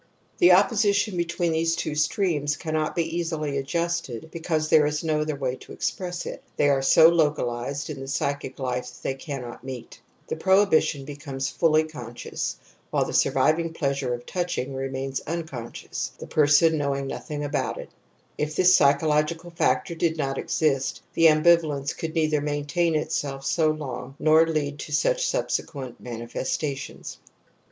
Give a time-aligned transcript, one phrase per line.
[0.39, 5.35] The opposition between these two streams cannot be easily adjusted because— there is no other
[5.35, 9.63] way to express it— ^they are so localized in the psychic life that they cannot
[9.63, 10.01] meet.
[10.27, 12.55] (The^ohibit^ becomes fully ^onsciou.^
[12.91, 13.73] wh^ethe^r^^
[15.23, 17.79] uncoE^cioi^the person knowing nothing about
[18.39, 24.47] ilC)Itthis psychological factor did not exist the ambivalence could neither maintain itself so long nor
[24.47, 27.19] lead to such subsequent manifestations.